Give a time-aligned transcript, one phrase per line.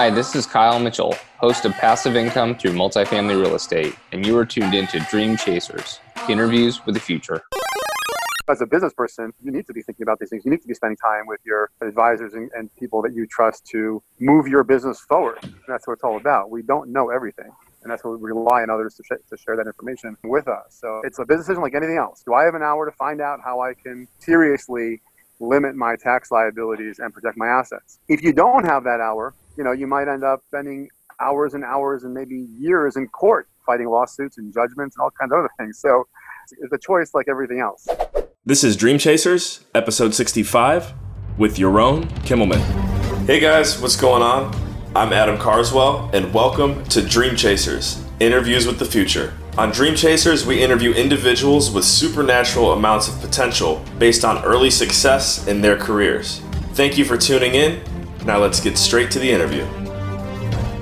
[0.00, 4.34] Hi, this is Kyle Mitchell, host of Passive Income Through Multifamily Real Estate, and you
[4.38, 7.42] are tuned into Dream Chasers interviews with the future.
[8.48, 10.42] As a business person, you need to be thinking about these things.
[10.46, 13.66] You need to be spending time with your advisors and, and people that you trust
[13.72, 15.36] to move your business forward.
[15.42, 16.48] And that's what it's all about.
[16.48, 17.50] We don't know everything.
[17.82, 20.78] And that's what we rely on others to, sh- to share that information with us.
[20.80, 22.22] So it's a business decision like anything else.
[22.24, 25.02] Do I have an hour to find out how I can seriously
[25.40, 27.98] limit my tax liabilities and protect my assets?
[28.08, 30.88] If you don't have that hour, you know, you might end up spending
[31.20, 35.32] hours and hours and maybe years in court fighting lawsuits and judgments and all kinds
[35.32, 35.78] of other things.
[35.78, 36.06] So
[36.58, 37.88] it's a choice like everything else.
[38.44, 40.92] This is Dream Chasers, episode 65,
[41.36, 42.60] with Yaron Kimelman.
[43.26, 44.54] Hey guys, what's going on?
[44.94, 49.32] I'm Adam Carswell, and welcome to Dream Chasers Interviews with the Future.
[49.56, 55.48] On Dream Chasers, we interview individuals with supernatural amounts of potential based on early success
[55.48, 56.40] in their careers.
[56.74, 57.80] Thank you for tuning in.
[58.26, 59.64] Now let's get straight to the interview.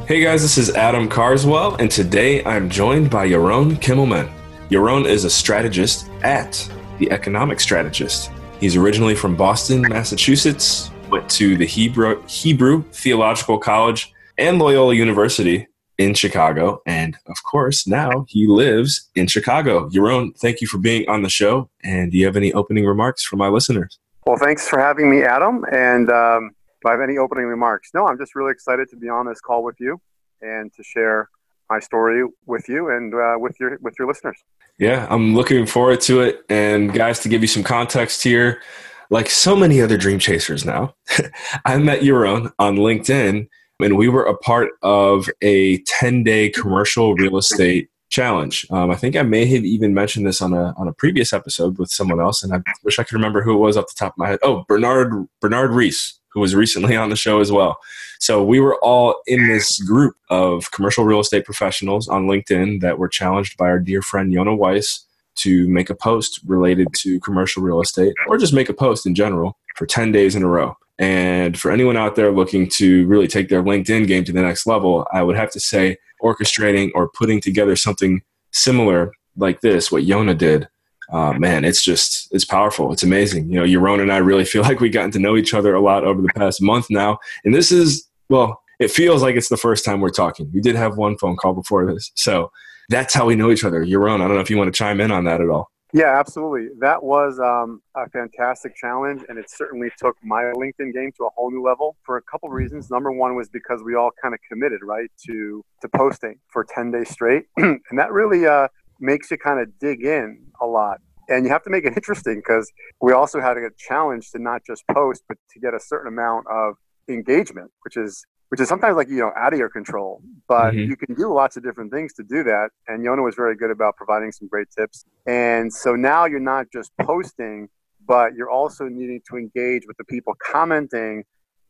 [0.07, 4.33] Hey guys, this is Adam Carswell, and today I'm joined by Yaron Kimelman.
[4.69, 8.33] Yaron is a strategist at The Economic Strategist.
[8.59, 15.69] He's originally from Boston, Massachusetts, went to the Hebrew, Hebrew Theological College and Loyola University
[15.99, 19.89] in Chicago, and of course, now he lives in Chicago.
[19.91, 23.25] Yaron, thank you for being on the show, and do you have any opening remarks
[23.25, 23.99] for my listeners?
[24.27, 25.65] Well, thanks for having me, Adam.
[25.73, 26.51] And um,
[26.83, 27.91] do I have any opening remarks?
[27.95, 30.01] No, I'm just really excited to be on this call with you
[30.41, 31.29] and to share
[31.71, 34.39] my story with you and uh, with your with your listeners.
[34.79, 36.45] Yeah, I'm looking forward to it.
[36.49, 38.63] And guys, to give you some context here,
[39.11, 40.95] like so many other dream chasers now,
[41.65, 43.49] I met Yaron on LinkedIn,
[43.81, 48.67] and we were a part of a 10 day commercial real estate challenge.
[48.71, 51.79] Um, I think I may have even mentioned this on a on a previous episode
[51.79, 54.15] with someone else, and I wish I could remember who it was off the top
[54.15, 54.39] of my head.
[54.43, 57.79] Oh, Bernard Bernard Reese who was recently on the show as well.
[58.21, 62.99] So we were all in this group of commercial real estate professionals on LinkedIn that
[62.99, 65.05] were challenged by our dear friend Yona Weiss
[65.37, 69.15] to make a post related to commercial real estate or just make a post in
[69.15, 70.77] general for 10 days in a row.
[70.99, 74.67] And for anyone out there looking to really take their LinkedIn game to the next
[74.67, 78.23] level, I would have to say orchestrating or putting together something
[78.53, 80.69] similar like this, what Yona did,
[81.11, 82.93] uh, man, it's just it's powerful.
[82.93, 83.51] It's amazing.
[83.51, 85.81] You know, Yaron and I really feel like we've gotten to know each other a
[85.81, 89.57] lot over the past month now, and this is well, it feels like it's the
[89.57, 90.51] first time we're talking.
[90.53, 92.51] We did have one phone call before this, so
[92.91, 93.85] that's how we know each other.
[93.85, 95.71] Yaron, I don't know if you want to chime in on that at all.
[95.95, 96.69] Yeah, absolutely.
[96.81, 101.31] That was um, a fantastic challenge, and it certainly took my LinkedIn game to a
[101.35, 102.91] whole new level for a couple reasons.
[102.91, 106.91] Number one was because we all kind of committed, right, to to posting for ten
[106.91, 108.69] days straight, and that really uh,
[109.01, 110.99] makes you kind of dig in a lot.
[111.31, 112.71] And you have to make it interesting because
[113.01, 116.47] we also had a challenge to not just post, but to get a certain amount
[116.49, 116.75] of
[117.09, 120.23] engagement, which is which is sometimes like you know out of your control.
[120.47, 120.91] But mm-hmm.
[120.91, 122.71] you can do lots of different things to do that.
[122.87, 125.05] And Yona was very good about providing some great tips.
[125.27, 127.69] And so now you're not just posting,
[128.07, 131.25] but you're also needing to engage with the people commenting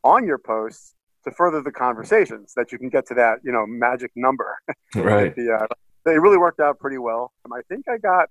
[0.04, 0.94] on your posts
[1.24, 4.56] to further the conversations that you can get to that you know magic number
[4.94, 5.66] right the, uh,
[6.06, 7.32] it really worked out pretty well.
[7.44, 8.28] Um, I think I got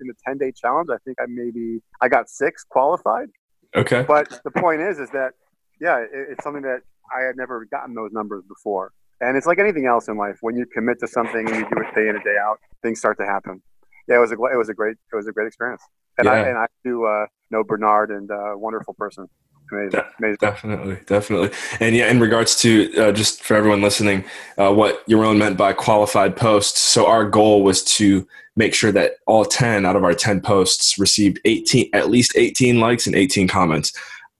[0.00, 0.88] in the 10 day challenge.
[0.92, 3.28] I think I maybe I got six qualified.
[3.76, 4.04] Okay.
[4.06, 5.32] But the point is, is that
[5.80, 6.80] yeah, it, it's something that
[7.16, 8.92] I had never gotten those numbers before.
[9.20, 10.38] And it's like anything else in life.
[10.40, 12.98] When you commit to something and you do it day in and day out, things
[12.98, 13.60] start to happen.
[14.06, 15.82] Yeah, it was a it was a great it was a great experience.
[16.18, 16.32] And yeah.
[16.32, 19.28] I and I do uh, know Bernard and a uh, wonderful person.
[19.70, 20.00] Amazing.
[20.18, 20.36] Amazing.
[20.40, 21.50] Definitely, definitely.
[21.80, 24.24] And yeah, in regards to uh, just for everyone listening,
[24.56, 26.80] uh, what Yaron meant by qualified posts.
[26.80, 28.26] So our goal was to
[28.56, 32.80] make sure that all 10 out of our 10 posts received 18, at least 18
[32.80, 33.92] likes and 18 comments.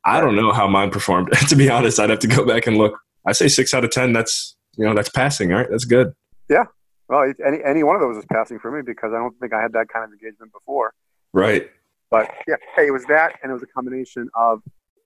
[0.09, 1.31] I don't know how mine performed.
[1.49, 2.99] to be honest, I'd have to go back and look.
[3.27, 4.13] I say six out of 10.
[4.13, 5.53] That's, you know, that's passing.
[5.53, 5.69] All right.
[5.71, 6.15] That's good.
[6.49, 6.65] Yeah.
[7.09, 9.61] Well, any, any one of those is passing for me because I don't think I
[9.61, 10.95] had that kind of engagement before.
[11.33, 11.71] Right.
[12.11, 14.63] But yeah, hey, it was that, and it was a combination of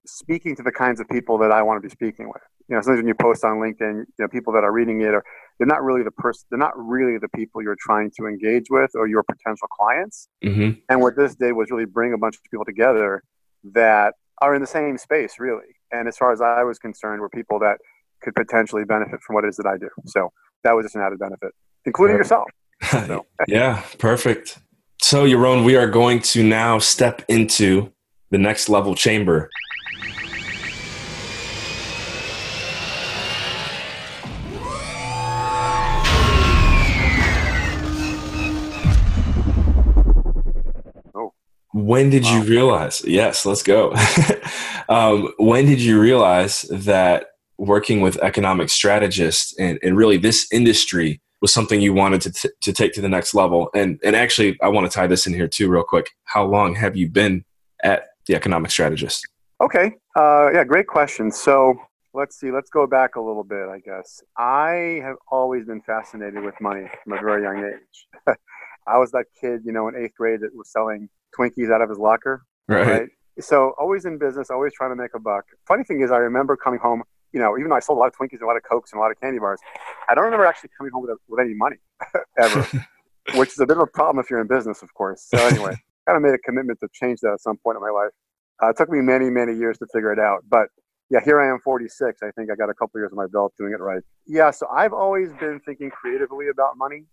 [0.06, 2.42] speaking to the kinds of people that I want to be speaking with.
[2.68, 5.14] You know, sometimes when you post on LinkedIn, you know, people that are reading it
[5.14, 5.24] are
[5.58, 8.92] they're not really the person, they're not really the people you're trying to engage with
[8.94, 10.28] or your potential clients.
[10.44, 10.80] Mm-hmm.
[10.88, 13.22] And what this did was really bring a bunch of people together
[13.74, 15.76] that are in the same space, really.
[15.92, 17.78] And as far as I was concerned, were people that
[18.22, 19.88] could potentially benefit from what it is that I do.
[20.06, 20.32] So
[20.64, 21.52] that was just an added benefit,
[21.84, 22.48] including yourself.
[22.90, 23.24] So.
[23.46, 24.58] yeah, perfect.
[25.00, 27.92] So, Yaron, we are going to now step into
[28.30, 29.50] the next level chamber.
[41.72, 42.36] When did wow.
[42.36, 43.02] you realize?
[43.04, 43.94] Yes, let's go.
[44.88, 47.26] um, when did you realize that
[47.58, 52.48] working with economic strategists and, and really this industry was something you wanted to, t-
[52.60, 53.68] to take to the next level.
[53.74, 56.10] And, and actually, I want to tie this in here too, real quick.
[56.24, 57.44] How long have you been
[57.82, 59.26] at the economic strategist?
[59.60, 59.92] Okay.
[60.16, 61.30] Uh, yeah, great question.
[61.30, 61.74] So
[62.14, 62.50] let's see.
[62.50, 64.22] Let's go back a little bit, I guess.
[64.36, 68.36] I have always been fascinated with money from a very young age.
[68.86, 71.88] I was that kid, you know, in eighth grade that was selling Twinkies out of
[71.88, 72.44] his locker.
[72.68, 72.86] Right.
[72.86, 73.08] right.
[73.40, 75.44] So always in business, always trying to make a buck.
[75.66, 77.02] Funny thing is, I remember coming home.
[77.32, 78.92] You know, even though I sold a lot of Twinkies and a lot of Cokes
[78.92, 79.58] and a lot of candy bars,
[80.06, 81.76] I don't remember actually coming home with, with any money
[82.38, 82.68] ever,
[83.36, 85.28] which is a bit of a problem if you're in business, of course.
[85.30, 85.74] So anyway,
[86.06, 88.10] kind of made a commitment to change that at some point in my life.
[88.62, 90.68] Uh, it took me many, many years to figure it out, but
[91.12, 92.22] yeah, here I am, 46.
[92.22, 94.02] I think I got a couple years on my belt doing it right.
[94.26, 97.04] Yeah, so I've always been thinking creatively about money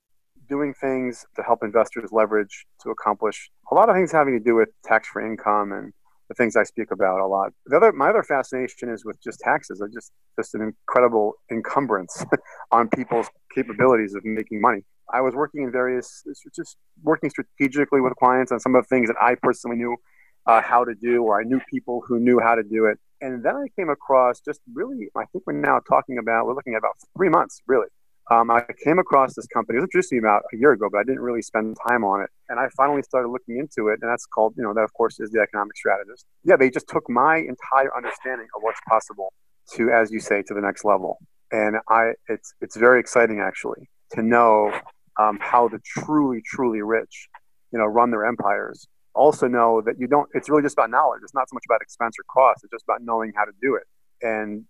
[0.50, 4.56] doing things to help investors leverage to accomplish a lot of things having to do
[4.56, 5.94] with tax-free income and
[6.30, 7.52] the things I speak about a lot.
[7.66, 9.82] The other, my other fascination is with just taxes.
[9.82, 12.24] Are just just an incredible encumbrance
[12.72, 14.82] on people's capabilities of making money.
[15.12, 16.24] I was working in various,
[16.56, 19.98] just working strategically with clients on some of the things that I personally knew
[20.46, 23.00] uh, how to do, or I knew people who knew how to do it.
[23.22, 26.76] And then I came across just really, I think we're now talking about, we're looking
[26.76, 27.88] at about three months, really,
[28.30, 29.78] um, I came across this company.
[29.78, 32.04] It was introduced to me about a year ago, but I didn't really spend time
[32.04, 32.30] on it.
[32.48, 35.20] And I finally started looking into it, and that's called, you know, that of course
[35.20, 36.26] is the economic strategist.
[36.44, 39.34] Yeah, they just took my entire understanding of what's possible
[39.74, 41.18] to, as you say, to the next level.
[41.52, 44.72] And I, it's it's very exciting actually to know
[45.20, 47.28] um, how the truly truly rich,
[47.72, 48.88] you know, run their empires.
[49.16, 50.30] Also know that you don't.
[50.36, 51.22] It's really just about knowledge.
[51.24, 52.64] It's not so much about expense or cost.
[52.64, 53.84] It's just about knowing how to do it.
[54.22, 54.66] And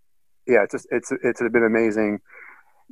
[0.47, 2.19] yeah, it's just it's it's been amazing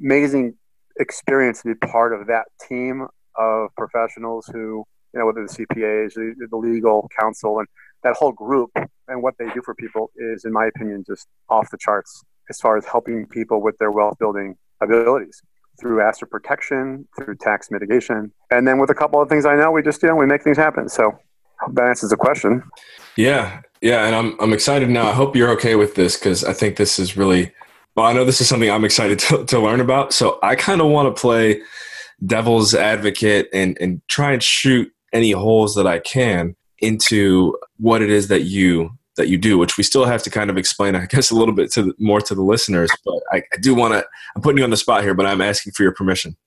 [0.03, 0.55] amazing
[0.99, 3.07] experience to be part of that team
[3.37, 4.83] of professionals who,
[5.13, 7.67] you know, whether the CPAs, the, the legal counsel, and
[8.03, 8.71] that whole group
[9.07, 12.59] and what they do for people is, in my opinion, just off the charts as
[12.59, 15.41] far as helping people with their wealth building abilities
[15.79, 19.71] through asset protection, through tax mitigation, and then with a couple of things I know,
[19.71, 20.89] we just you know we make things happen.
[20.89, 21.17] So
[21.73, 22.63] that answers the question.
[23.15, 25.07] Yeah, yeah, and I'm I'm excited now.
[25.07, 27.51] I hope you're okay with this because I think this is really
[27.97, 30.13] well, I know this is something I'm excited to, to learn about.
[30.13, 31.61] So I kind of want to play
[32.25, 38.09] devil's advocate and, and try and shoot any holes that I can into what it
[38.09, 41.05] is that you that you do, which we still have to kind of explain, I
[41.09, 42.91] guess, a little bit to the, more to the listeners.
[43.03, 44.05] But I, I do want to.
[44.35, 46.37] I'm putting you on the spot here, but I'm asking for your permission.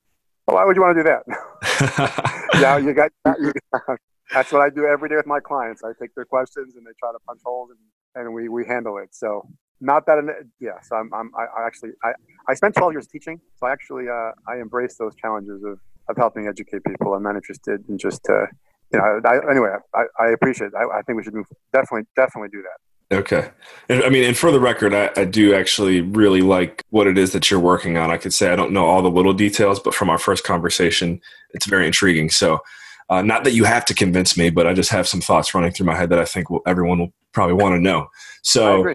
[0.46, 2.50] Well, why would you want to do that?
[2.60, 3.10] yeah, you got.
[3.40, 3.98] You got
[4.32, 5.82] that's what I do every day with my clients.
[5.82, 8.98] I take their questions and they try to punch holes, and, and we we handle
[8.98, 9.12] it.
[9.12, 9.48] So
[9.80, 10.18] not that
[10.60, 12.12] yeah so i'm, I'm i actually I,
[12.48, 15.78] I spent 12 years teaching so i actually uh, i embrace those challenges of,
[16.08, 18.46] of helping educate people i'm not interested in just uh,
[18.92, 22.06] you know I, anyway I, I appreciate it I, I think we should move definitely
[22.16, 22.78] definitely do that
[23.12, 23.50] Okay.
[23.88, 27.18] and, I mean, and for the record, I, I, do actually really like what it
[27.18, 28.08] is that you're working on.
[28.08, 31.20] I could say I don't know all the little details, but from our first conversation,
[31.50, 32.30] it's very intriguing.
[32.30, 32.60] So,
[33.08, 35.72] uh, not that you have to convince me, but I just have some thoughts running
[35.72, 38.06] through my head that I think will, everyone will probably want to know.
[38.42, 38.94] So,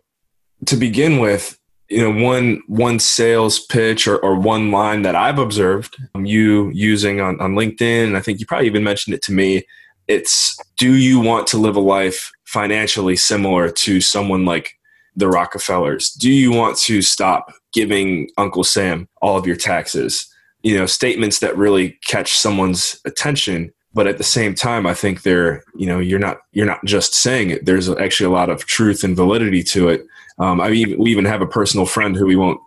[0.65, 1.57] to begin with,
[1.89, 6.69] you know, one one sales pitch or, or one line that I've observed um, you
[6.71, 9.63] using on, on LinkedIn, and I think you probably even mentioned it to me.
[10.07, 14.73] It's do you want to live a life financially similar to someone like
[15.15, 16.11] the Rockefellers?
[16.11, 20.27] Do you want to stop giving Uncle Sam all of your taxes?
[20.63, 25.23] You know, statements that really catch someone's attention but at the same time i think
[25.23, 28.65] they're you know you're not you're not just saying it there's actually a lot of
[28.65, 30.05] truth and validity to it
[30.37, 32.59] um, I mean, we even have a personal friend who we won't,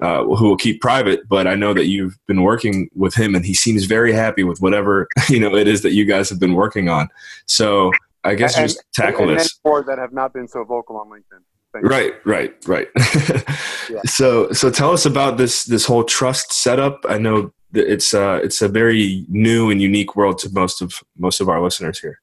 [0.00, 3.44] uh, who will keep private, but I know that you've been working with him, and
[3.44, 6.54] he seems very happy with whatever you know it is that you guys have been
[6.54, 7.08] working on.
[7.46, 7.92] So
[8.24, 9.58] I guess and, just tackle and, this.
[9.64, 11.42] More that have not been so vocal on LinkedIn.
[11.72, 12.88] Right, right, right.
[13.88, 14.00] yeah.
[14.04, 17.04] So, so tell us about this this whole trust setup.
[17.08, 21.40] I know it's uh, it's a very new and unique world to most of most
[21.40, 22.20] of our listeners here.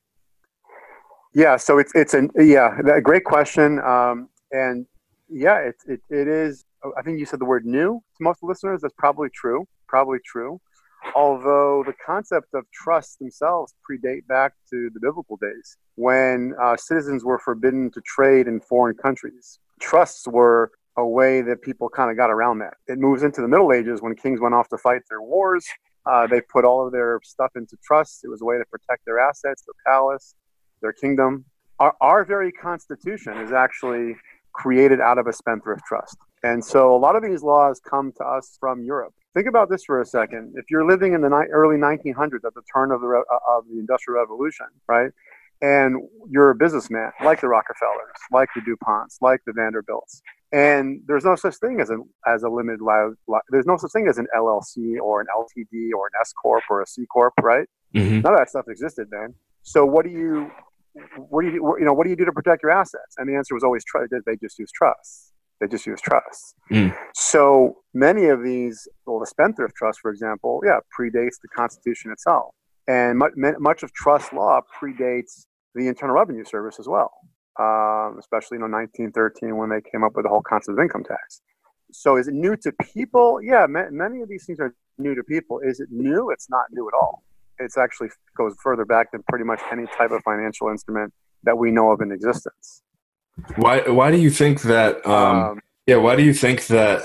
[1.33, 3.79] Yeah, so it's it's an yeah, a great question.
[3.79, 4.85] Um, and
[5.29, 6.65] yeah, it, it, it is.
[6.97, 8.81] I think you said the word new to most listeners.
[8.81, 9.67] That's probably true.
[9.87, 10.59] Probably true.
[11.15, 17.23] Although the concept of trust themselves predate back to the biblical days when uh, citizens
[17.23, 19.59] were forbidden to trade in foreign countries.
[19.79, 22.73] Trusts were a way that people kind of got around that.
[22.87, 25.65] It moves into the Middle Ages when kings went off to fight their wars.
[26.05, 28.23] Uh, they put all of their stuff into trusts.
[28.23, 30.35] It was a way to protect their assets, their palace,
[30.81, 31.45] their kingdom.
[31.79, 34.15] Our, our very constitution is actually
[34.61, 36.17] created out of a spendthrift trust.
[36.43, 39.13] And so a lot of these laws come to us from Europe.
[39.35, 40.53] Think about this for a second.
[40.55, 43.37] If you're living in the ni- early 1900s at the turn of the, re- uh,
[43.57, 45.11] of the Industrial Revolution, right?
[45.61, 45.95] And
[46.29, 50.21] you're a businessman like the Rockefellers, like the DuPonts, like the Vanderbilts,
[50.51, 51.97] And there's no such thing as a
[52.33, 55.75] as a limited li- li- there's no such thing as an LLC or an LTD
[55.97, 57.67] or an S corp or a C corp, right?
[57.95, 58.23] Mhm.
[58.23, 59.29] None of that stuff existed then.
[59.63, 60.51] So what do you
[61.29, 63.15] what do you do, you know what do you do to protect your assets?
[63.17, 64.05] And the answer was always try.
[64.25, 65.33] They just use trust.
[65.59, 66.55] They just use trust.
[66.71, 66.95] Mm.
[67.15, 72.53] So many of these, well, the spendthrift trust, for example, yeah, predates the Constitution itself,
[72.87, 77.11] and much, much of trust law predates the Internal Revenue Service as well,
[77.59, 81.03] um, especially you know 1913 when they came up with the whole concept of income
[81.03, 81.41] tax.
[81.91, 83.39] So is it new to people?
[83.41, 85.59] Yeah, ma- many of these things are new to people.
[85.59, 86.29] Is it new?
[86.31, 87.23] It's not new at all.
[87.59, 91.71] It's actually goes further back than pretty much any type of financial instrument that we
[91.71, 92.81] know of in existence.
[93.55, 97.03] Why why do you think that um, Um, yeah, why do you think that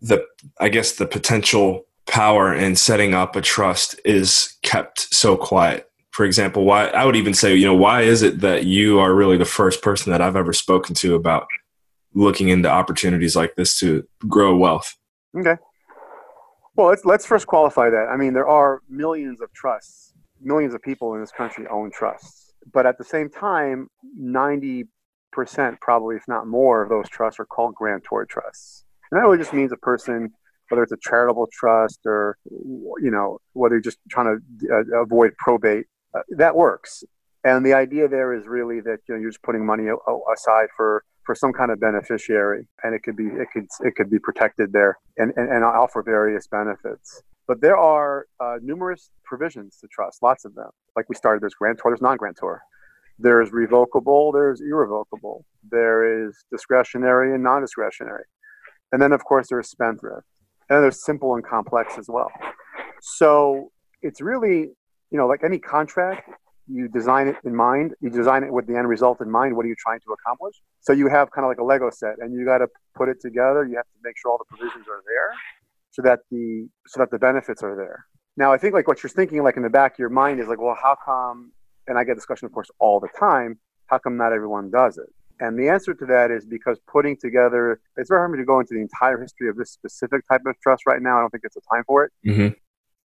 [0.00, 0.24] the
[0.60, 5.90] I guess the potential power in setting up a trust is kept so quiet?
[6.10, 9.12] For example, why I would even say, you know, why is it that you are
[9.14, 11.46] really the first person that I've ever spoken to about
[12.14, 14.96] looking into opportunities like this to grow wealth?
[15.36, 15.56] Okay.
[16.76, 18.08] Well, let's let's first qualify that.
[18.12, 20.12] I mean, there are millions of trusts.
[20.40, 24.84] Millions of people in this country own trusts, but at the same time, ninety
[25.32, 29.38] percent, probably if not more, of those trusts are called grantor trusts, and that really
[29.38, 30.30] just means a person,
[30.68, 35.32] whether it's a charitable trust or you know whether you're just trying to uh, avoid
[35.38, 37.04] probate, uh, that works.
[37.44, 39.84] And the idea there is really that you know you're just putting money
[40.34, 44.10] aside for for some kind of beneficiary, and it could be it could it could
[44.10, 47.22] be protected there and and, and offer various benefits.
[47.46, 50.70] But there are uh, numerous provisions to trust, lots of them.
[50.96, 52.62] Like we started, there's grantor, there's non-grantor.
[53.18, 55.44] There's revocable, there's irrevocable.
[55.70, 58.24] There is discretionary and non-discretionary.
[58.92, 60.26] And then, of course, there's spendthrift.
[60.70, 62.30] And there's simple and complex as well.
[63.02, 63.70] So
[64.02, 64.70] it's really,
[65.10, 66.30] you know, like any contract,
[66.66, 67.94] you design it in mind.
[68.00, 69.56] You design it with the end result in mind.
[69.56, 70.56] What are you trying to accomplish?
[70.80, 73.20] So you have kind of like a Lego set, and you got to put it
[73.20, 73.66] together.
[73.66, 75.30] You have to make sure all the provisions are there,
[75.90, 78.06] so that the so that the benefits are there.
[78.36, 80.48] Now, I think like what you're thinking, like in the back of your mind, is
[80.48, 81.52] like, well, how come?
[81.86, 83.58] And I get this question, of course, all the time.
[83.86, 85.08] How come not everyone does it?
[85.40, 88.46] And the answer to that is because putting together, it's very hard for me to
[88.46, 91.18] go into the entire history of this specific type of trust right now.
[91.18, 92.12] I don't think it's the time for it.
[92.26, 92.48] Mm-hmm.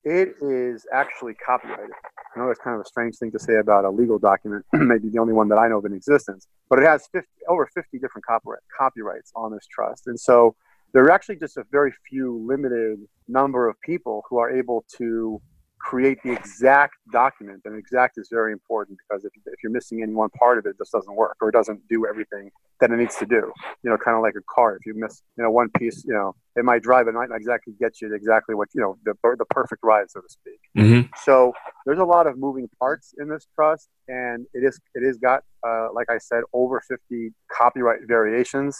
[0.03, 1.91] It is actually copyrighted.
[2.35, 5.09] I know that's kind of a strange thing to say about a legal document, maybe
[5.09, 8.00] the only one that I know of in existence, but it has 50, over 50
[8.00, 10.07] different copyright, copyrights on this trust.
[10.07, 10.55] And so
[10.93, 15.41] there are actually just a very few limited number of people who are able to
[15.81, 17.61] create the exact document.
[17.65, 20.69] And exact is very important because if, if you're missing any one part of it,
[20.69, 23.51] it just doesn't work or it doesn't do everything that it needs to do.
[23.83, 24.75] You know, kind of like a car.
[24.75, 27.38] If you miss, you know, one piece, you know, it might drive, it might not
[27.38, 30.59] exactly get you exactly what, you know, the, the perfect ride, so to speak.
[30.77, 31.07] Mm-hmm.
[31.23, 31.53] So
[31.85, 35.43] there's a lot of moving parts in this trust, and it is it is got
[35.65, 38.77] uh, like I said over 50 copyright variations.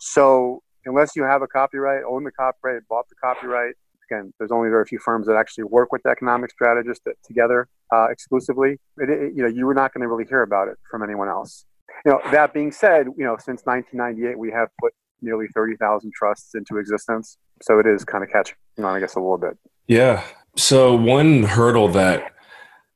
[0.00, 3.74] So unless you have a copyright, own the copyright, bought the copyright,
[4.10, 8.06] again, there's only very few firms that actually work with economic strategists that, together uh,
[8.10, 8.78] exclusively.
[8.98, 11.28] It, it, you know, you were not going to really hear about it from anyone
[11.28, 11.64] else.
[12.04, 16.54] You know, that being said, you know, since 1998, we have put nearly 30,000 trusts
[16.54, 17.38] into existence.
[17.62, 19.56] So it is kind of catching on, I guess, a little bit.
[19.86, 20.22] Yeah.
[20.56, 22.32] So one hurdle that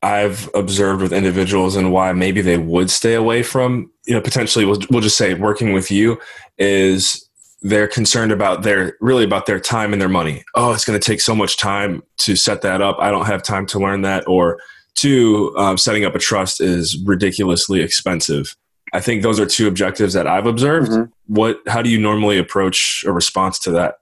[0.02, 4.64] I've observed with individuals and why maybe they would stay away from, you know, potentially
[4.64, 6.18] we'll, we'll just say working with you
[6.58, 7.29] is
[7.62, 10.44] they're concerned about their really about their time and their money.
[10.54, 12.96] Oh, it's going to take so much time to set that up.
[13.00, 14.26] I don't have time to learn that.
[14.26, 14.58] Or
[14.94, 18.56] two, um, setting up a trust is ridiculously expensive.
[18.92, 20.90] I think those are two objectives that I've observed.
[20.90, 21.10] Mhm.
[21.26, 21.60] What?
[21.68, 23.96] How do you normally approach a response to that?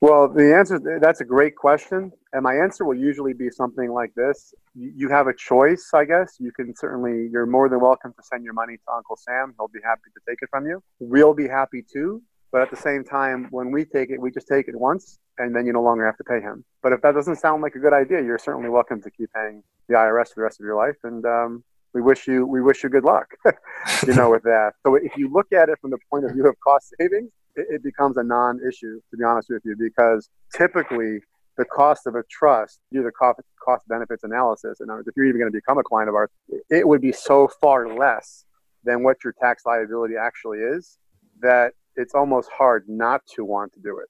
[0.00, 4.14] Well, the answer that's a great question, and my answer will usually be something like
[4.14, 6.36] this: you, you have a choice, I guess.
[6.38, 9.52] You can certainly, you're more than welcome to send your money to Uncle Sam.
[9.58, 10.82] He'll be happy to take it from you.
[11.00, 12.22] We'll be happy too.
[12.52, 15.54] But at the same time, when we take it, we just take it once, and
[15.54, 16.64] then you no longer have to pay him.
[16.82, 19.62] But if that doesn't sound like a good idea, you're certainly welcome to keep paying
[19.88, 20.96] the IRS for the rest of your life.
[21.04, 21.64] And um,
[21.94, 23.28] we wish you we wish you good luck,
[24.06, 24.72] you know, with that.
[24.84, 27.66] So if you look at it from the point of view of cost savings, it,
[27.70, 31.20] it becomes a non-issue, to be honest with you, because typically
[31.56, 35.40] the cost of a trust, do the cost cost benefits analysis, and if you're even
[35.40, 36.30] going to become a client of ours,
[36.68, 38.44] it would be so far less
[38.84, 40.98] than what your tax liability actually is
[41.42, 44.08] that it's almost hard not to want to do it.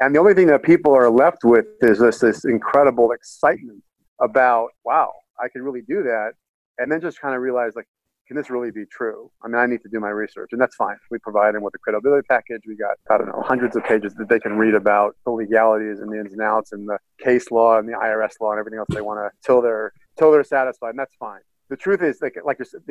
[0.00, 3.82] And the only thing that people are left with is just this incredible excitement
[4.20, 5.12] about, wow,
[5.42, 6.32] I could really do that.
[6.78, 7.86] And then just kind of realize, like,
[8.26, 9.30] can this really be true?
[9.42, 10.96] I mean, I need to do my research, and that's fine.
[11.10, 12.62] We provide them with a credibility package.
[12.66, 16.00] We got, I don't know, hundreds of pages that they can read about the legalities
[16.00, 18.80] and the ins and outs and the case law and the IRS law and everything
[18.80, 21.40] else they want to till they're till they're satisfied, and that's fine.
[21.68, 22.82] The truth is, like, like you said,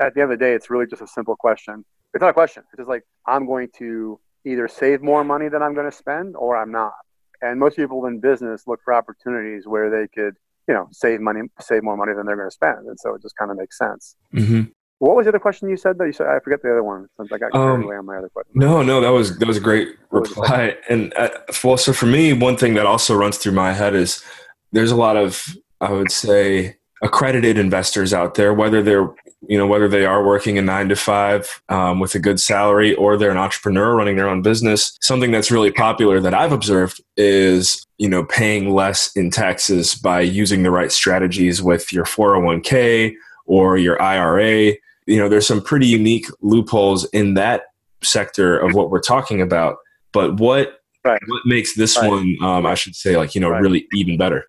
[0.00, 1.84] at the end of the day, it's really just a simple question.
[2.14, 2.62] It's not a question.
[2.72, 6.36] It's just like I'm going to either save more money than I'm going to spend
[6.36, 6.94] or I'm not.
[7.42, 10.34] And most people in business look for opportunities where they could,
[10.66, 12.86] you know, save money, save more money than they're going to spend.
[12.86, 14.16] And so it just kind of makes sense.
[14.32, 14.62] Mm-hmm.
[14.98, 16.04] What was the other question you said though?
[16.04, 18.16] You said I forget the other one since I got carried um, away on my
[18.16, 18.52] other question.
[18.54, 20.74] No, no, that was that was a great reply.
[20.88, 21.28] And uh,
[21.62, 24.24] well, so for me, one thing that also runs through my head is
[24.72, 25.44] there's a lot of
[25.82, 29.08] I would say accredited investors out there, whether they're
[29.48, 32.94] you know whether they are working a nine to five um, with a good salary
[32.94, 34.96] or they're an entrepreneur running their own business.
[35.02, 40.20] Something that's really popular that I've observed is you know paying less in taxes by
[40.20, 43.14] using the right strategies with your 401k
[43.46, 44.72] or your IRA
[45.06, 47.64] you know there's some pretty unique loopholes in that
[48.02, 49.76] sector of what we're talking about
[50.12, 51.20] but what right.
[51.26, 52.10] what makes this right.
[52.10, 53.62] one um, i should say like you know right.
[53.62, 54.44] really even better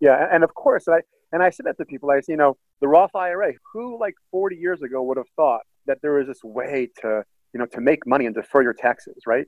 [0.00, 1.00] yeah and of course i
[1.32, 4.14] and i said that to people i say you know the roth ira who like
[4.30, 7.22] 40 years ago would have thought that there was this way to
[7.52, 9.46] you know to make money and defer your taxes right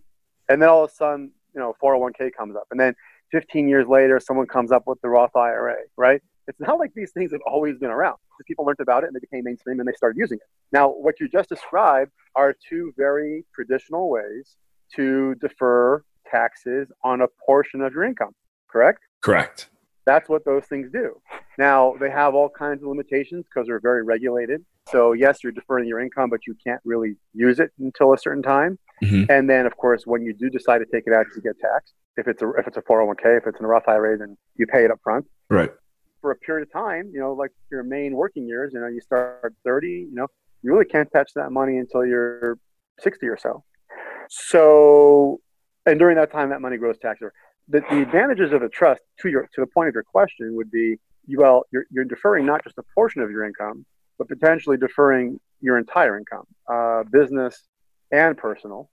[0.48, 2.94] and then all of a sudden you know 401k comes up and then
[3.30, 7.12] 15 years later someone comes up with the roth ira right it's not like these
[7.12, 8.16] things have always been around.
[8.46, 10.46] People learned about it and they became mainstream and they started using it.
[10.72, 14.56] Now, what you just described are two very traditional ways
[14.96, 18.32] to defer taxes on a portion of your income,
[18.68, 19.00] correct?
[19.20, 19.68] Correct.
[20.06, 21.20] That's what those things do.
[21.58, 24.64] Now, they have all kinds of limitations because they're very regulated.
[24.90, 28.42] So, yes, you're deferring your income, but you can't really use it until a certain
[28.42, 28.78] time.
[29.02, 29.30] Mm-hmm.
[29.30, 31.94] And then, of course, when you do decide to take it out, you get taxed.
[32.16, 34.66] If it's a if it's a 401k, if it's in a Roth IRA, then you
[34.66, 35.26] pay it up front.
[35.48, 35.70] Right
[36.22, 39.00] for a period of time, you know, like your main working years, you know, you
[39.00, 40.28] start 30, you know,
[40.62, 42.58] you really can't touch that money until you're
[43.00, 43.64] 60 or so.
[44.30, 45.40] So,
[45.84, 47.20] and during that time, that money grows tax.
[47.68, 50.70] The, the advantages of a trust, to your to the point of your question, would
[50.70, 50.96] be
[51.28, 53.84] well, you're, you're deferring not just a portion of your income,
[54.18, 57.62] but potentially deferring your entire income, uh, business
[58.10, 58.90] and personal.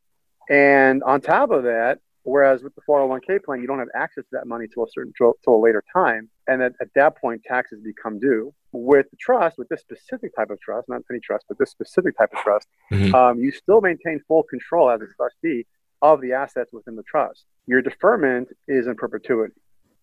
[0.50, 4.30] And on top of that, Whereas with the 401k plan, you don't have access to
[4.34, 7.42] that money till a certain till, till a later time, and at, at that point,
[7.44, 8.54] taxes become due.
[8.72, 12.18] With the trust, with this specific type of trust, not any trust, but this specific
[12.18, 13.16] type of trust, mm-hmm.
[13.16, 15.66] um, you still maintain full control as a trustee
[16.04, 17.46] of the assets within the trust.
[17.66, 19.56] Your deferment is in perpetuity.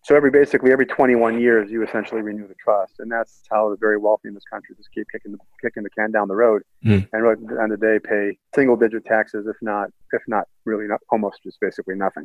[0.06, 3.76] So every basically every 21 years, you essentially renew the trust, and that's how the
[3.76, 6.62] very wealthy in this country just keep kicking the kicking the can down the road,
[6.84, 7.08] mm.
[7.12, 10.22] and really at the end of the day, pay single digit taxes, if not if
[10.28, 12.24] not really not almost just basically nothing.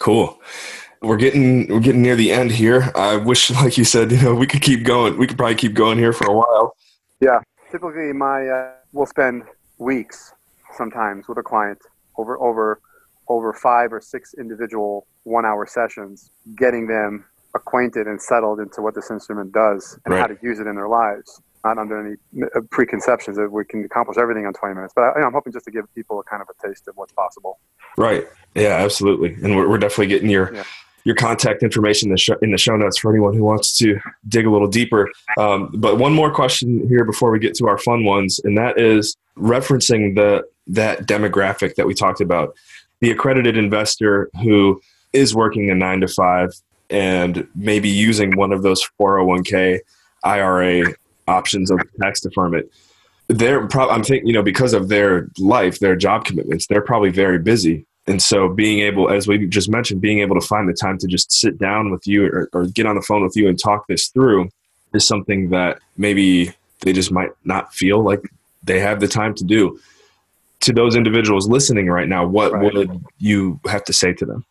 [0.00, 0.36] Cool.
[1.00, 2.90] We're getting we're getting near the end here.
[2.96, 5.16] I wish, like you said, you know, we could keep going.
[5.16, 6.74] We could probably keep going here for a while.
[7.20, 7.38] Yeah.
[7.70, 9.44] Typically, my uh, we'll spend
[9.78, 10.32] weeks
[10.76, 11.78] sometimes with a client
[12.18, 12.80] over over
[13.28, 18.94] over five or six individual one hour sessions, getting them acquainted and settled into what
[18.94, 20.20] this instrument does and right.
[20.20, 21.40] how to use it in their lives.
[21.64, 22.16] Not under any
[22.70, 25.70] preconceptions that we can accomplish everything in 20 minutes, but I, am hoping just to
[25.70, 27.60] give people a kind of a taste of what's possible.
[27.96, 28.26] Right.
[28.56, 29.34] Yeah, absolutely.
[29.44, 30.64] And we're, we're definitely getting your, yeah.
[31.04, 34.00] your contact information in the, show, in the show notes for anyone who wants to
[34.26, 35.08] dig a little deeper.
[35.38, 38.80] Um, but one more question here before we get to our fun ones, and that
[38.80, 42.56] is referencing the, that demographic that we talked about
[43.02, 44.80] the accredited investor who
[45.12, 46.50] is working a nine to five
[46.88, 49.80] and maybe using one of those 401k
[50.24, 50.84] IRA
[51.26, 52.70] options of tax deferment.
[53.26, 57.10] They're pro- I'm thinking, you know, because of their life, their job commitments, they're probably
[57.10, 57.84] very busy.
[58.06, 61.08] And so being able, as we just mentioned, being able to find the time to
[61.08, 63.88] just sit down with you or, or get on the phone with you and talk
[63.88, 64.48] this through
[64.94, 68.20] is something that maybe they just might not feel like
[68.62, 69.80] they have the time to do
[70.62, 72.74] to those individuals listening right now, what right.
[72.74, 74.44] would you have to say to them?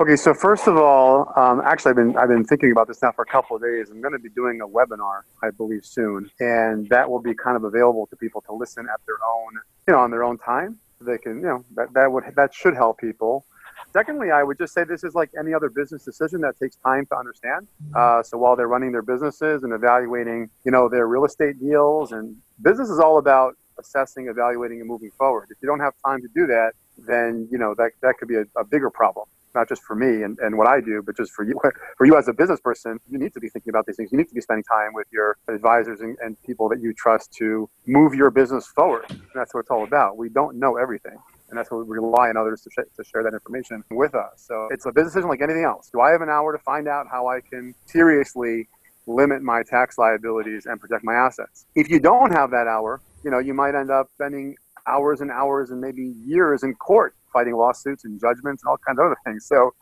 [0.00, 3.12] Okay, so first of all, um, actually, I've been I've been thinking about this now
[3.12, 3.90] for a couple of days.
[3.90, 7.56] I'm going to be doing a webinar, I believe, soon, and that will be kind
[7.56, 9.52] of available to people to listen at their own,
[9.86, 10.78] you know, on their own time.
[11.00, 13.44] They can, you know, that that would that should help people.
[13.92, 17.04] Secondly, I would just say this is like any other business decision that takes time
[17.06, 17.68] to understand.
[17.94, 22.12] Uh, so while they're running their businesses and evaluating, you know, their real estate deals,
[22.12, 25.48] and business is all about assessing, evaluating, and moving forward.
[25.50, 28.36] If you don't have time to do that, then you know that that could be
[28.36, 31.32] a, a bigger problem not just for me and, and what I do, but just
[31.32, 31.58] for you,
[31.96, 34.12] for you as a business person, you need to be thinking about these things.
[34.12, 37.32] You need to be spending time with your advisors and, and people that you trust
[37.34, 39.04] to move your business forward.
[39.10, 40.16] And that's what it's all about.
[40.16, 41.16] We don't know everything.
[41.50, 44.44] And that's what we rely on others to, sh- to share that information with us.
[44.46, 45.90] So it's a business decision like anything else.
[45.92, 48.68] Do I have an hour to find out how I can seriously
[49.06, 51.66] limit my tax liabilities and protect my assets?
[51.74, 54.56] If you don't have that hour, you know, you might end up spending
[54.86, 58.98] hours and hours and maybe years in court fighting lawsuits and judgments and all kinds
[58.98, 59.46] of other things.
[59.46, 59.74] So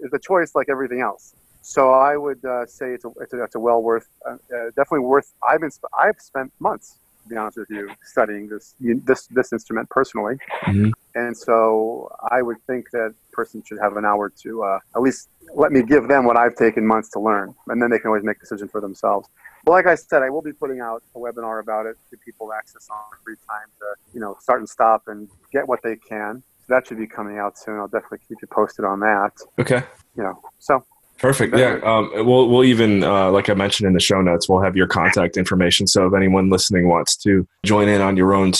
[0.00, 1.34] it's a choice like everything else.
[1.62, 4.66] So I would uh, say it's a, it's a, it's a well worth, uh, uh,
[4.76, 5.32] definitely worth.
[5.46, 9.90] I've been I've spent months, to be honest with you, studying this this this instrument
[9.90, 10.90] personally, mm-hmm.
[11.16, 15.30] And so I would think that person should have an hour to uh, at least
[15.54, 18.22] let me give them what I've taken months to learn, and then they can always
[18.22, 19.26] make a decision for themselves.
[19.66, 22.52] But like I said, I will be putting out a webinar about it to people
[22.52, 26.42] access on free time to you know start and stop and get what they can.
[26.60, 27.78] So that should be coming out soon.
[27.78, 29.32] I'll definitely keep you posted on that.
[29.58, 29.82] Okay.
[30.16, 30.84] You know, so
[31.18, 31.56] Perfect.
[31.56, 31.80] Yeah.
[31.82, 34.86] Um, we'll we'll even uh, like I mentioned in the show notes, we'll have your
[34.86, 35.86] contact information.
[35.86, 38.52] So if anyone listening wants to join in on your own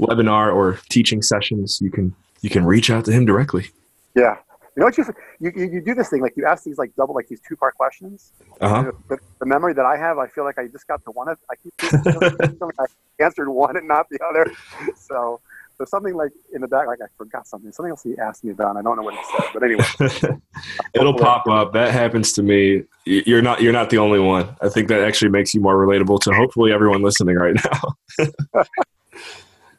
[0.00, 3.70] webinar or teaching sessions, you can you can reach out to him directly.
[4.14, 4.36] Yeah.
[4.76, 5.04] You know what you
[5.40, 7.74] you, you do this thing like you ask these like double like these two part
[7.74, 8.32] questions.
[8.60, 8.90] Uh-huh.
[9.08, 11.28] The, the, memory that I have, I feel like I just got to one.
[11.28, 12.86] Of, I keep I
[13.20, 14.50] answered one and not the other.
[14.96, 15.40] So
[15.78, 17.72] there's something like in the back, like I forgot something.
[17.72, 19.50] Something else he asked me about, and I don't know what he said.
[19.52, 20.40] But anyway,
[20.94, 21.72] it'll pop up.
[21.72, 22.84] That happens to me.
[23.04, 24.56] You're not you're not the only one.
[24.62, 27.56] I think that actually makes you more relatable to hopefully everyone listening right
[28.18, 28.64] now.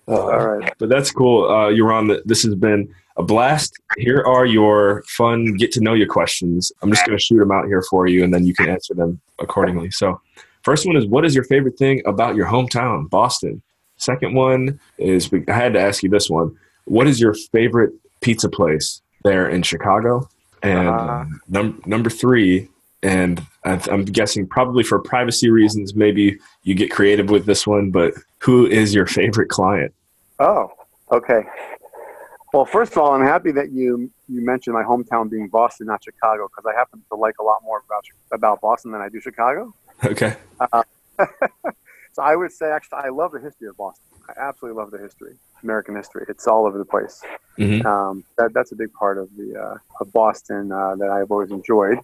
[0.08, 1.46] uh, All right, but that's cool.
[1.46, 3.74] Uh, Yaron, this has been a blast.
[3.98, 6.72] Here are your fun get to know you questions.
[6.82, 8.94] I'm just going to shoot them out here for you, and then you can answer
[8.94, 9.92] them accordingly.
[9.92, 10.20] So,
[10.63, 13.62] first one is, what is your favorite thing about your hometown, Boston?
[13.98, 16.58] Second one is I had to ask you this one.
[16.86, 20.28] What is your favorite pizza place there in Chicago?
[20.63, 22.70] And uh, num- number three,
[23.04, 28.13] and I'm guessing probably for privacy reasons, maybe you get creative with this one, but
[28.39, 29.94] who is your favorite client?
[30.39, 30.72] Oh,
[31.12, 31.44] okay.
[32.54, 36.04] Well, first of all, I'm happy that you you mentioned my hometown being Boston, not
[36.04, 39.20] Chicago, because I happen to like a lot more about about Boston than I do
[39.20, 39.74] Chicago.
[40.06, 40.36] Okay.
[40.60, 40.84] Uh,
[42.13, 44.06] So I would say, actually, I love the history of Boston.
[44.30, 46.26] I absolutely love the history, American history.
[46.30, 47.22] It's all over the place.
[47.58, 47.86] Mm-hmm.
[47.86, 51.52] Um, that, that's a big part of the uh, of Boston uh, that I've always
[51.52, 51.98] enjoyed.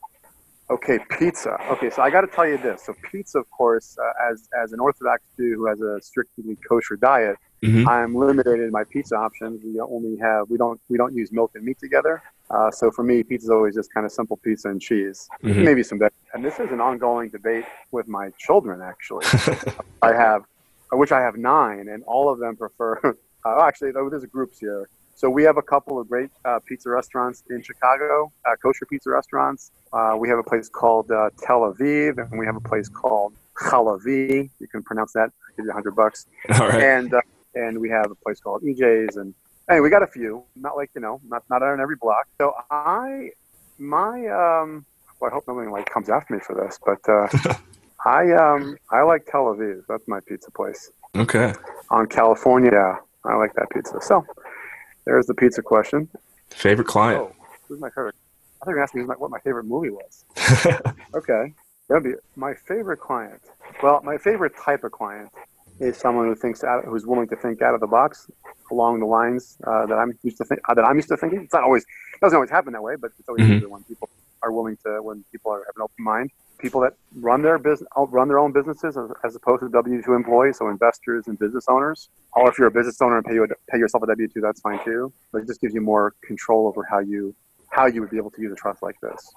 [0.71, 1.57] Okay, pizza.
[1.71, 2.83] Okay, so I got to tell you this.
[2.85, 6.95] So pizza, of course, uh, as as an Orthodox Jew who has a strictly kosher
[6.95, 7.87] diet, mm-hmm.
[7.87, 9.63] I'm limited in my pizza options.
[9.63, 12.21] We only have we don't we don't use milk and meat together.
[12.51, 15.63] Uh, so for me, pizza is always just kind of simple pizza and cheese, mm-hmm.
[15.63, 16.11] maybe some veg.
[16.33, 18.81] And this is an ongoing debate with my children.
[18.81, 19.25] Actually,
[20.03, 20.43] I have,
[20.91, 23.17] which I have nine, and all of them prefer.
[23.45, 24.89] Uh, actually, there's groups here.
[25.19, 29.09] So we have a couple of great uh, pizza restaurants in Chicago, uh, kosher pizza
[29.09, 29.71] restaurants.
[29.91, 33.33] Uh, we have a place called uh, Tel Aviv, and we have a place called
[33.55, 34.49] Chalavi.
[34.59, 35.29] You can pronounce that.
[35.29, 36.25] I'll give you a hundred bucks.
[36.53, 36.81] All right.
[36.81, 37.13] And
[37.53, 39.33] and we have a place called EJ's, and
[39.69, 40.43] Anyway, we got a few.
[40.55, 42.27] Not like you know, not not on every block.
[42.39, 43.31] So I,
[43.77, 44.85] my um,
[45.19, 47.27] well, I hope nobody like comes after me for this, but uh,
[48.05, 49.83] I um, I like Tel Aviv.
[49.87, 50.91] That's my pizza place.
[51.15, 51.53] Okay.
[51.91, 53.99] On California, yeah, I like that pizza.
[54.01, 54.25] So
[55.09, 56.07] there's the pizza question.
[56.51, 57.21] Favorite client?
[57.21, 57.35] Oh,
[57.67, 58.15] who's my favorite?
[58.61, 60.25] I think you're asking me what my favorite movie was.
[61.15, 61.53] okay,
[61.87, 63.41] that'd be my favorite client.
[63.81, 65.31] Well, my favorite type of client
[65.79, 68.29] is someone who thinks out, who's willing to think out of the box
[68.71, 71.41] along the lines uh, that I'm used to think uh, that I'm used to thinking.
[71.41, 73.69] It's not always it doesn't always happen that way, but it's always mm-hmm.
[73.69, 74.09] when people
[74.43, 76.31] are willing to when people are, have an open mind.
[76.59, 80.13] People that run their business run their own businesses as, as opposed to W two
[80.13, 82.09] employees, so investors and business owners.
[82.33, 84.61] Or if you're a business owner and pay you pay yourself a W two, that's
[84.61, 85.11] fine too.
[85.31, 87.33] But it just gives you more control over how you
[87.71, 89.31] how you would be able to use a trust like this.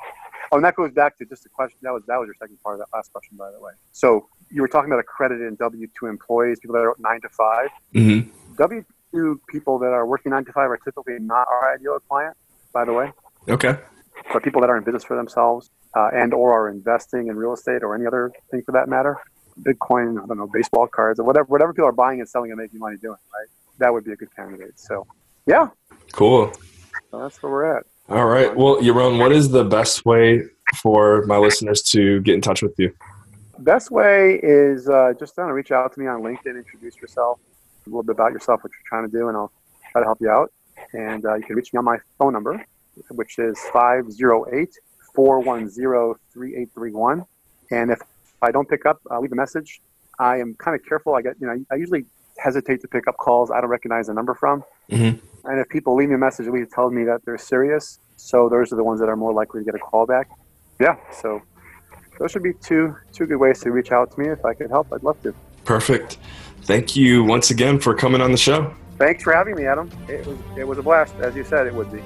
[0.50, 1.78] Oh, and that goes back to just a question.
[1.82, 3.72] That was that was your second part of that last question, by the way.
[3.92, 7.28] So you were talking about accredited and W two employees, people that are nine to
[7.28, 8.54] 5 mm-hmm.
[8.56, 12.36] W two people that are working nine to five are typically not our ideal client,
[12.72, 13.12] by the way.
[13.48, 13.78] Okay.
[14.32, 17.52] But people that are in business for themselves uh, and or are investing in real
[17.52, 19.16] estate or any other thing for that matter,
[19.60, 22.58] Bitcoin, I don't know, baseball cards or whatever, whatever people are buying and selling and
[22.58, 23.48] making money doing, right?
[23.78, 24.78] That would be a good candidate.
[24.78, 25.06] So,
[25.46, 25.68] yeah.
[26.12, 26.52] Cool.
[27.10, 27.84] So that's where we're at.
[28.08, 28.54] All right.
[28.54, 30.42] Well, Yaron, what is the best way
[30.76, 32.94] for my listeners to get in touch with you?
[33.58, 37.38] Best way is uh, just to reach out to me on LinkedIn, introduce yourself,
[37.86, 39.52] a little bit about yourself, what you're trying to do, and I'll
[39.92, 40.52] try to help you out.
[40.92, 42.64] And uh, you can reach me on my phone number,
[43.10, 44.70] which is 508
[45.14, 45.70] 410
[46.32, 47.24] 3831.
[47.70, 48.00] And if
[48.40, 49.80] I don't pick up, I'll leave a message.
[50.18, 51.14] I am kind of careful.
[51.14, 52.04] I get, you know, I usually
[52.38, 54.64] hesitate to pick up calls I don't recognize the number from.
[54.90, 55.48] Mm-hmm.
[55.48, 57.98] And if people leave me a message, it tells me that they're serious.
[58.16, 60.28] So those are the ones that are more likely to get a call back.
[60.80, 60.96] Yeah.
[61.12, 61.42] So
[62.18, 64.28] those should be two two good ways to reach out to me.
[64.28, 65.34] If I could help, I'd love to.
[65.64, 66.18] Perfect.
[66.62, 68.74] Thank you once again for coming on the show.
[68.98, 69.90] Thanks for having me, Adam.
[70.08, 72.02] It was it was a blast, as you said it would be.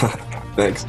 [0.58, 0.86] Thanks.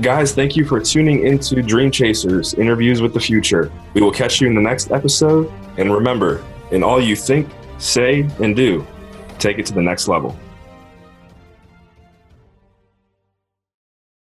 [0.00, 3.68] Guys, thank you for tuning into Dream Chasers Interviews with the Future.
[3.92, 5.50] We will catch you in the next episode.
[5.76, 8.86] And remember, in all you think, say, and do,
[9.40, 10.38] take it to the next level.